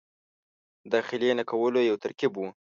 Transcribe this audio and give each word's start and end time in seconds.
مداخلې 0.85 1.29
نه 1.39 1.43
کولو 1.49 1.79
یو 1.89 1.95
ترکیب 2.03 2.31
وو. 2.35 2.47